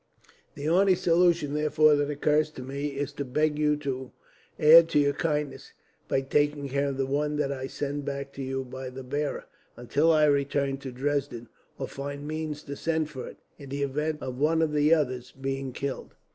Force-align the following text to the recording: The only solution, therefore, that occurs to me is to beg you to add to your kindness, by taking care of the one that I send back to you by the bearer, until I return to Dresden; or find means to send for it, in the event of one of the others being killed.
The 0.55 0.67
only 0.67 0.95
solution, 0.95 1.53
therefore, 1.53 1.93
that 1.95 2.09
occurs 2.09 2.49
to 2.53 2.63
me 2.63 2.87
is 2.87 3.13
to 3.13 3.23
beg 3.23 3.59
you 3.59 3.77
to 3.85 4.11
add 4.59 4.89
to 4.89 4.99
your 4.99 5.13
kindness, 5.13 5.73
by 6.07 6.21
taking 6.21 6.69
care 6.69 6.87
of 6.87 6.97
the 6.97 7.05
one 7.05 7.35
that 7.35 7.51
I 7.51 7.67
send 7.67 8.03
back 8.03 8.33
to 8.33 8.41
you 8.41 8.63
by 8.63 8.89
the 8.89 9.03
bearer, 9.03 9.45
until 9.77 10.11
I 10.11 10.25
return 10.25 10.77
to 10.79 10.91
Dresden; 10.91 11.49
or 11.77 11.87
find 11.87 12.27
means 12.27 12.63
to 12.63 12.75
send 12.75 13.11
for 13.11 13.27
it, 13.27 13.37
in 13.59 13.69
the 13.69 13.83
event 13.83 14.23
of 14.23 14.39
one 14.39 14.63
of 14.63 14.73
the 14.73 14.91
others 14.91 15.31
being 15.39 15.71
killed. 15.71 16.15